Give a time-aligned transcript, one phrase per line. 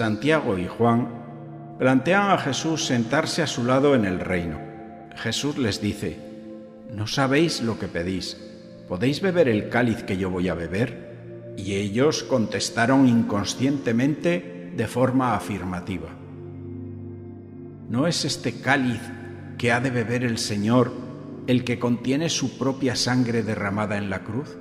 [0.00, 1.10] Santiago y Juan
[1.78, 4.58] plantean a Jesús sentarse a su lado en el reino.
[5.14, 6.18] Jesús les dice,
[6.90, 8.38] ¿no sabéis lo que pedís?
[8.88, 11.52] ¿Podéis beber el cáliz que yo voy a beber?
[11.58, 16.08] Y ellos contestaron inconscientemente de forma afirmativa.
[17.90, 19.02] ¿No es este cáliz
[19.58, 20.92] que ha de beber el Señor
[21.46, 24.56] el que contiene su propia sangre derramada en la cruz?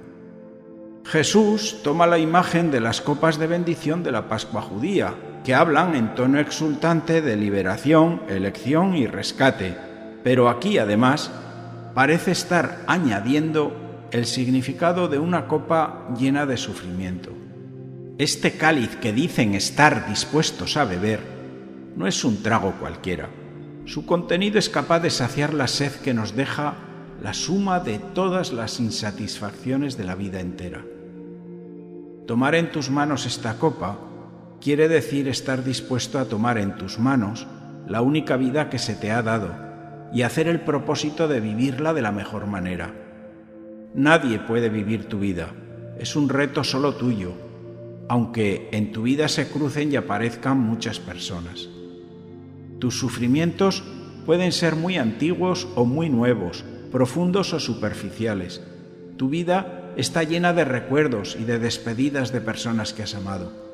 [1.05, 5.95] Jesús toma la imagen de las copas de bendición de la Pascua judía, que hablan
[5.95, 9.75] en tono exultante de liberación, elección y rescate,
[10.23, 11.31] pero aquí además
[11.93, 17.31] parece estar añadiendo el significado de una copa llena de sufrimiento.
[18.17, 21.21] Este cáliz que dicen estar dispuestos a beber
[21.95, 23.29] no es un trago cualquiera.
[23.85, 26.75] Su contenido es capaz de saciar la sed que nos deja
[27.21, 30.83] la suma de todas las insatisfacciones de la vida entera.
[32.27, 33.97] Tomar en tus manos esta copa
[34.61, 37.47] quiere decir estar dispuesto a tomar en tus manos
[37.87, 39.55] la única vida que se te ha dado
[40.13, 42.93] y hacer el propósito de vivirla de la mejor manera.
[43.93, 45.49] Nadie puede vivir tu vida,
[45.97, 47.33] es un reto solo tuyo,
[48.07, 51.69] aunque en tu vida se crucen y aparezcan muchas personas.
[52.79, 53.83] Tus sufrimientos
[54.25, 58.61] pueden ser muy antiguos o muy nuevos, profundos o superficiales.
[59.17, 63.68] Tu vida está llena de recuerdos y de despedidas de personas que has amado.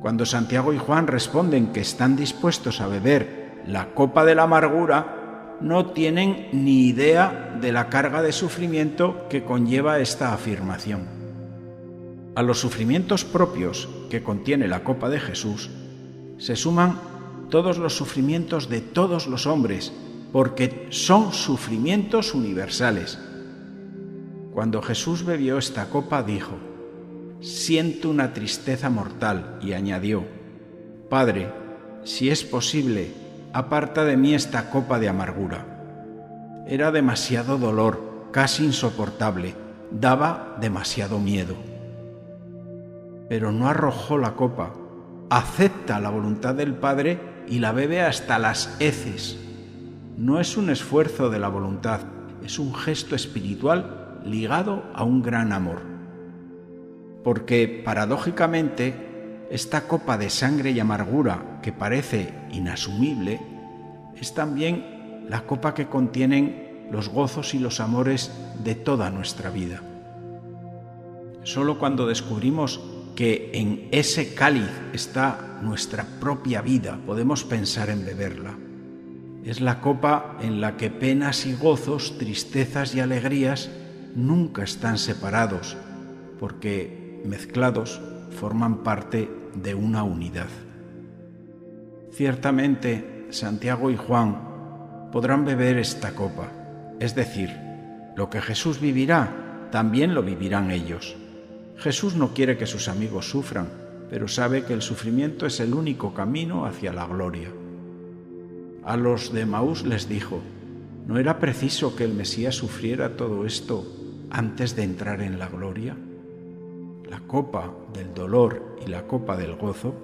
[0.00, 5.56] Cuando Santiago y Juan responden que están dispuestos a beber la copa de la amargura,
[5.60, 11.06] no tienen ni idea de la carga de sufrimiento que conlleva esta afirmación.
[12.36, 15.70] A los sufrimientos propios que contiene la copa de Jesús
[16.38, 17.00] se suman
[17.50, 19.92] todos los sufrimientos de todos los hombres,
[20.32, 23.18] porque son sufrimientos universales
[24.58, 26.58] cuando Jesús bebió esta copa, dijo,
[27.40, 30.24] Siento una tristeza mortal, y añadió,
[31.08, 31.52] Padre,
[32.02, 33.12] si es posible,
[33.52, 36.64] aparta de mí esta copa de amargura.
[36.66, 39.54] Era demasiado dolor, casi insoportable,
[39.92, 41.54] daba demasiado miedo.
[43.28, 44.74] Pero no arrojó la copa,
[45.30, 49.38] acepta la voluntad del Padre y la bebe hasta las heces.
[50.16, 52.00] No es un esfuerzo de la voluntad,
[52.44, 55.97] es un gesto espiritual ligado a un gran amor.
[57.24, 58.94] Porque, paradójicamente,
[59.50, 63.40] esta copa de sangre y amargura que parece inasumible
[64.20, 68.30] es también la copa que contienen los gozos y los amores
[68.62, 69.82] de toda nuestra vida.
[71.42, 72.80] Solo cuando descubrimos
[73.14, 78.54] que en ese cáliz está nuestra propia vida podemos pensar en beberla.
[79.44, 83.70] Es la copa en la que penas y gozos, tristezas y alegrías
[84.14, 85.76] nunca están separados,
[86.38, 90.48] porque mezclados forman parte de una unidad.
[92.12, 96.50] Ciertamente, Santiago y Juan podrán beber esta copa,
[97.00, 97.50] es decir,
[98.16, 101.16] lo que Jesús vivirá, también lo vivirán ellos.
[101.76, 103.68] Jesús no quiere que sus amigos sufran,
[104.10, 107.50] pero sabe que el sufrimiento es el único camino hacia la gloria.
[108.84, 110.40] A los de Maús les dijo,
[111.06, 113.86] ¿no era preciso que el Mesías sufriera todo esto
[114.30, 115.96] antes de entrar en la gloria?
[117.08, 119.94] La copa del dolor y la copa del gozo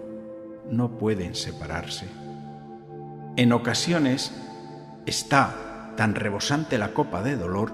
[0.71, 2.09] no pueden separarse.
[3.37, 4.33] En ocasiones
[5.05, 7.73] está tan rebosante la copa de dolor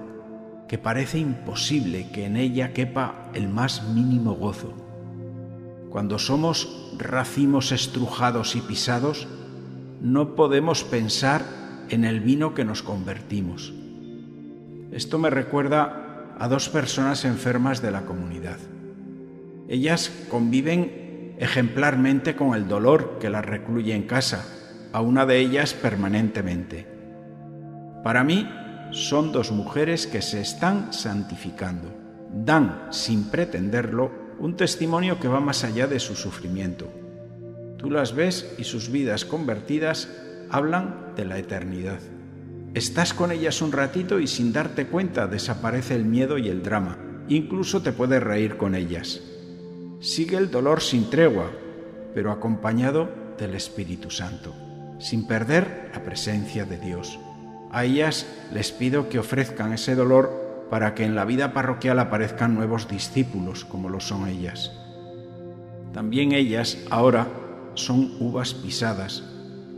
[0.67, 4.73] que parece imposible que en ella quepa el más mínimo gozo.
[5.89, 9.27] Cuando somos racimos estrujados y pisados,
[10.01, 11.43] no podemos pensar
[11.89, 13.73] en el vino que nos convertimos.
[14.91, 18.57] Esto me recuerda a dos personas enfermas de la comunidad.
[19.71, 24.45] Ellas conviven ejemplarmente con el dolor que las recluye en casa,
[24.91, 26.85] a una de ellas permanentemente.
[28.03, 28.49] Para mí
[28.91, 31.87] son dos mujeres que se están santificando,
[32.33, 36.91] dan, sin pretenderlo, un testimonio que va más allá de su sufrimiento.
[37.77, 40.09] Tú las ves y sus vidas convertidas
[40.49, 42.01] hablan de la eternidad.
[42.73, 46.97] Estás con ellas un ratito y sin darte cuenta desaparece el miedo y el drama.
[47.29, 49.30] Incluso te puedes reír con ellas.
[50.01, 51.51] Sigue el dolor sin tregua,
[52.15, 53.07] pero acompañado
[53.37, 54.51] del Espíritu Santo,
[54.97, 57.19] sin perder la presencia de Dios.
[57.69, 62.55] A ellas les pido que ofrezcan ese dolor para que en la vida parroquial aparezcan
[62.55, 64.71] nuevos discípulos como lo son ellas.
[65.93, 67.27] También ellas ahora
[67.75, 69.23] son uvas pisadas,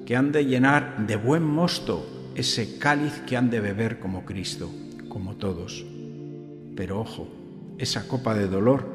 [0.06, 4.70] que han de llenar de buen mosto ese cáliz que han de beber como Cristo,
[5.10, 5.86] como todos.
[6.78, 7.28] Pero ojo,
[7.78, 8.93] esa copa de dolor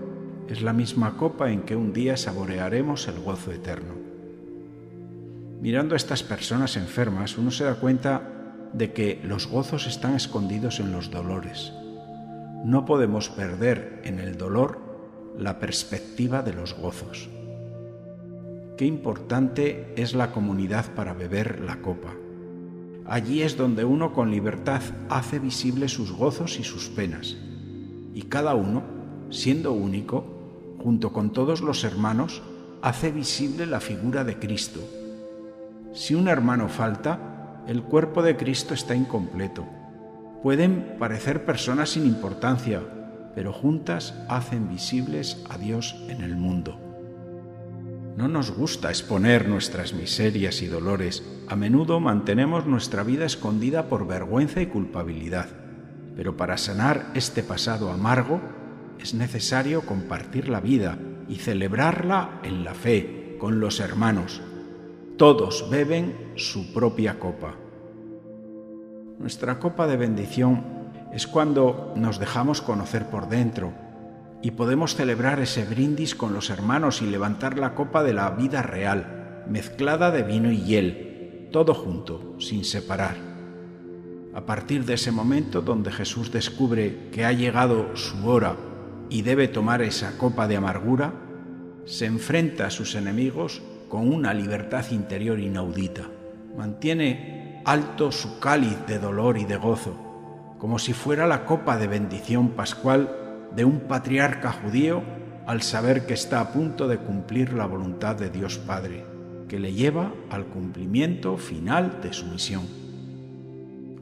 [0.49, 3.95] es la misma copa en que un día saborearemos el gozo eterno.
[5.61, 8.23] Mirando a estas personas enfermas, uno se da cuenta
[8.73, 11.73] de que los gozos están escondidos en los dolores.
[12.65, 14.79] No podemos perder en el dolor
[15.37, 17.29] la perspectiva de los gozos.
[18.77, 22.15] Qué importante es la comunidad para beber la copa.
[23.07, 27.37] Allí es donde uno con libertad hace visible sus gozos y sus penas.
[28.15, 28.83] Y cada uno,
[29.31, 30.38] siendo único,
[30.79, 32.43] junto con todos los hermanos,
[32.83, 34.81] hace visible la figura de Cristo.
[35.93, 39.67] Si un hermano falta, el cuerpo de Cristo está incompleto.
[40.43, 42.83] Pueden parecer personas sin importancia,
[43.35, 46.79] pero juntas hacen visibles a Dios en el mundo.
[48.17, 51.25] No nos gusta exponer nuestras miserias y dolores.
[51.49, 55.49] A menudo mantenemos nuestra vida escondida por vergüenza y culpabilidad.
[56.17, 58.41] Pero para sanar este pasado amargo,
[59.01, 60.99] es necesario compartir la vida
[61.29, 64.43] y celebrarla en la fe, con los hermanos.
[65.17, 67.55] Todos beben su propia copa.
[69.19, 70.65] Nuestra copa de bendición
[71.13, 73.73] es cuando nos dejamos conocer por dentro
[74.43, 78.63] y podemos celebrar ese brindis con los hermanos y levantar la copa de la vida
[78.63, 83.17] real, mezclada de vino y hiel, todo junto, sin separar.
[84.35, 88.55] A partir de ese momento donde Jesús descubre que ha llegado su hora
[89.11, 91.13] y debe tomar esa copa de amargura,
[91.85, 96.03] se enfrenta a sus enemigos con una libertad interior inaudita.
[96.57, 99.97] Mantiene alto su cáliz de dolor y de gozo,
[100.59, 105.03] como si fuera la copa de bendición pascual de un patriarca judío
[105.47, 109.05] al saber que está a punto de cumplir la voluntad de Dios Padre,
[109.49, 112.63] que le lleva al cumplimiento final de su misión.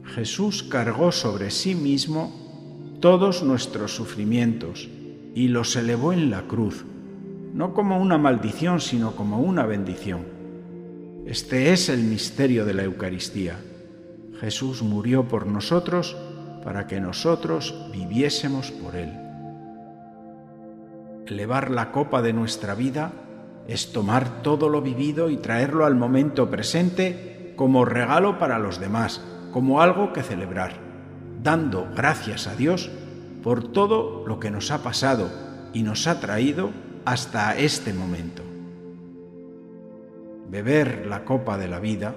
[0.03, 4.89] Jesús cargó sobre sí mismo todos nuestros sufrimientos,
[5.37, 6.83] y los elevó en la cruz,
[7.53, 10.21] no como una maldición, sino como una bendición.
[11.27, 13.59] Este es el misterio de la Eucaristía.
[14.39, 16.17] Jesús murió por nosotros
[16.63, 19.13] para que nosotros viviésemos por Él.
[21.27, 23.11] Elevar la copa de nuestra vida
[23.67, 29.21] es tomar todo lo vivido y traerlo al momento presente como regalo para los demás,
[29.51, 30.71] como algo que celebrar,
[31.43, 32.89] dando gracias a Dios
[33.43, 35.29] por todo lo que nos ha pasado
[35.73, 36.71] y nos ha traído
[37.05, 38.43] hasta este momento.
[40.49, 42.15] Beber la copa de la vida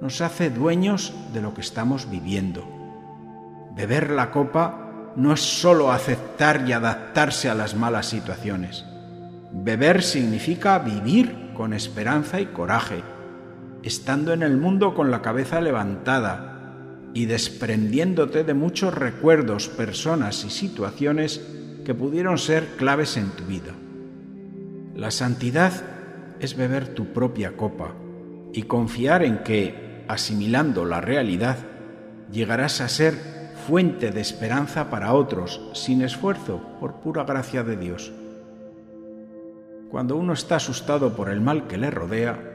[0.00, 2.66] nos hace dueños de lo que estamos viviendo.
[3.74, 8.84] Beber la copa no es sólo aceptar y adaptarse a las malas situaciones.
[9.52, 13.02] Beber significa vivir con esperanza y coraje,
[13.82, 16.53] estando en el mundo con la cabeza levantada,
[17.14, 21.40] y desprendiéndote de muchos recuerdos, personas y situaciones
[21.84, 23.72] que pudieron ser claves en tu vida.
[24.96, 25.72] La santidad
[26.40, 27.94] es beber tu propia copa
[28.52, 31.58] y confiar en que, asimilando la realidad,
[32.32, 33.14] llegarás a ser
[33.66, 38.12] fuente de esperanza para otros sin esfuerzo por pura gracia de Dios.
[39.90, 42.53] Cuando uno está asustado por el mal que le rodea,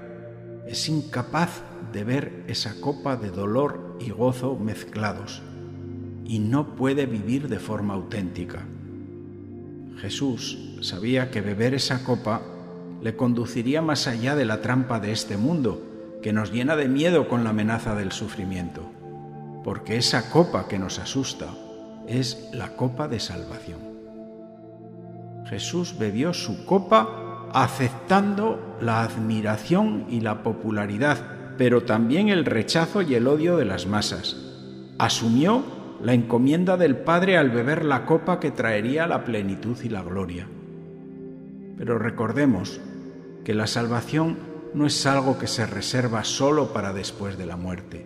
[0.69, 5.41] es incapaz de ver esa copa de dolor y gozo mezclados
[6.25, 8.67] y no puede vivir de forma auténtica.
[9.97, 12.43] Jesús sabía que beber esa copa
[13.01, 15.81] le conduciría más allá de la trampa de este mundo,
[16.21, 18.83] que nos llena de miedo con la amenaza del sufrimiento,
[19.63, 21.47] porque esa copa que nos asusta
[22.07, 23.79] es la copa de salvación.
[25.49, 27.18] Jesús bebió su copa
[27.53, 31.17] aceptando la admiración y la popularidad,
[31.57, 34.37] pero también el rechazo y el odio de las masas.
[34.97, 35.63] Asumió
[36.01, 40.47] la encomienda del Padre al beber la copa que traería la plenitud y la gloria.
[41.77, 42.79] Pero recordemos
[43.43, 44.37] que la salvación
[44.73, 48.05] no es algo que se reserva solo para después de la muerte,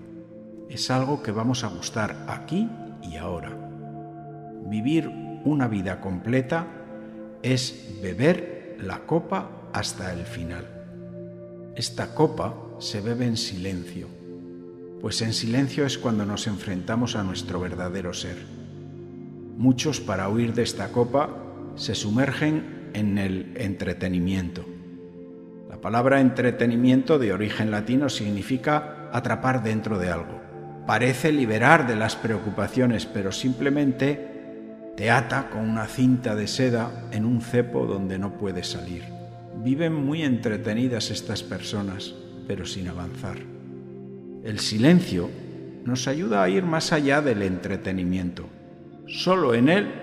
[0.69, 2.69] es algo que vamos a gustar aquí
[3.01, 3.51] y ahora.
[4.65, 5.07] Vivir
[5.45, 6.65] una vida completa
[7.43, 10.67] es beber la copa hasta el final.
[11.75, 14.07] Esta copa se bebe en silencio,
[15.01, 18.37] pues en silencio es cuando nos enfrentamos a nuestro verdadero ser.
[19.57, 21.29] Muchos para huir de esta copa
[21.75, 24.65] se sumergen en el entretenimiento.
[25.69, 30.41] La palabra entretenimiento de origen latino significa atrapar dentro de algo.
[30.85, 34.32] Parece liberar de las preocupaciones, pero simplemente
[34.95, 39.03] te ata con una cinta de seda en un cepo donde no puedes salir.
[39.63, 42.13] Viven muy entretenidas estas personas,
[42.47, 43.37] pero sin avanzar.
[44.43, 45.29] El silencio
[45.83, 48.47] nos ayuda a ir más allá del entretenimiento.
[49.07, 49.93] Solo en él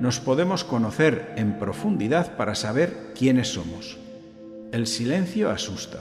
[0.00, 3.98] nos podemos conocer en profundidad para saber quiénes somos.
[4.72, 6.00] El silencio asusta.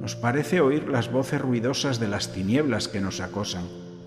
[0.00, 3.64] Nos parece oír las voces ruidosas de las tinieblas que nos acosan,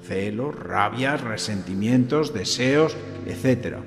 [0.10, 2.98] celos, rabias, resentimientos, deseos,
[3.28, 3.78] etc.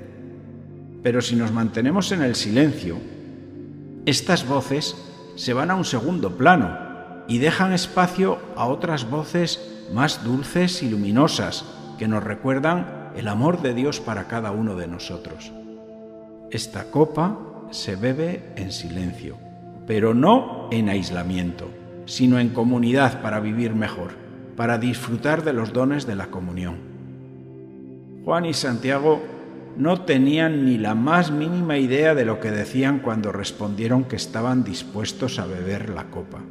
[1.03, 2.97] Pero si nos mantenemos en el silencio,
[4.05, 4.95] estas voces
[5.35, 6.77] se van a un segundo plano
[7.27, 11.65] y dejan espacio a otras voces más dulces y luminosas
[11.99, 15.51] que nos recuerdan el amor de Dios para cada uno de nosotros.
[16.51, 17.37] Esta copa
[17.71, 19.37] se bebe en silencio,
[19.85, 21.69] pero no en aislamiento,
[22.05, 24.22] sino en comunidad para vivir mejor,
[24.55, 26.77] para disfrutar de los dones de la comunión.
[28.23, 29.21] Juan y Santiago
[29.77, 34.63] no tenían ni la más mínima idea de lo que decían cuando respondieron que estaban
[34.63, 36.41] dispuestos a beber la copa.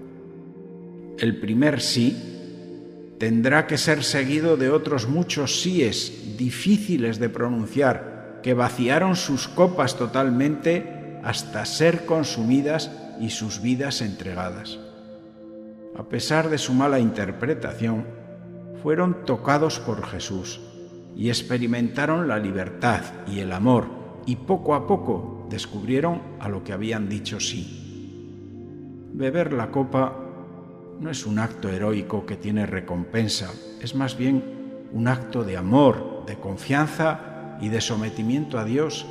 [1.18, 8.54] El primer sí tendrá que ser seguido de otros muchos síes difíciles de pronunciar, que
[8.54, 12.90] vaciaron sus copas totalmente hasta ser consumidas
[13.20, 14.80] y sus vidas entregadas.
[15.96, 18.06] A pesar de su mala interpretación,
[18.82, 20.60] fueron tocados por Jesús
[21.14, 23.86] y experimentaron la libertad y el amor
[24.24, 29.10] y poco a poco descubrieron a lo que habían dicho sí.
[29.12, 30.16] Beber la copa
[30.98, 36.24] no es un acto heroico que tiene recompensa, es más bien un acto de amor,
[36.26, 39.06] de confianza y de sometimiento a Dios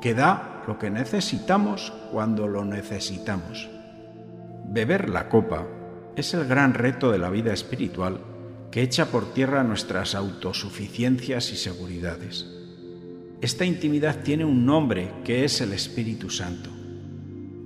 [0.00, 3.68] que da lo que necesitamos cuando lo necesitamos.
[4.66, 5.66] Beber la copa
[6.16, 8.20] es el gran reto de la vida espiritual
[8.70, 12.46] que echa por tierra nuestras autosuficiencias y seguridades.
[13.40, 16.70] Esta intimidad tiene un nombre que es el Espíritu Santo.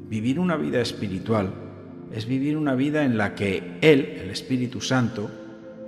[0.09, 1.53] Vivir una vida espiritual
[2.13, 5.31] es vivir una vida en la que Él, el Espíritu Santo,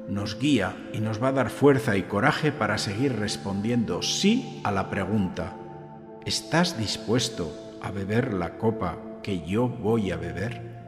[0.08, 4.72] nos guía y nos va a dar fuerza y coraje para seguir respondiendo sí a
[4.72, 5.56] la pregunta,
[6.26, 10.79] ¿estás dispuesto a beber la copa que yo voy a beber?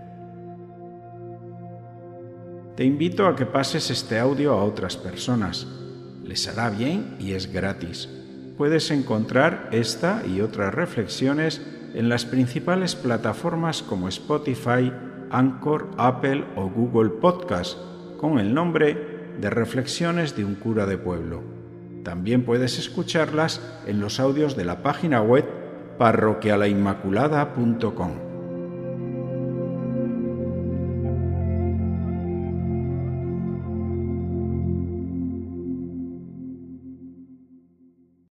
[2.76, 5.66] Te invito a que pases este audio a otras personas.
[6.24, 8.08] Les hará bien y es gratis.
[8.56, 11.60] Puedes encontrar esta y otras reflexiones
[11.94, 14.90] en las principales plataformas como Spotify,
[15.30, 17.76] Anchor, Apple o Google Podcast
[18.18, 21.42] con el nombre de Reflexiones de un cura de pueblo.
[22.04, 25.44] También puedes escucharlas en los audios de la página web
[25.98, 28.31] parroquialainmaculada.com.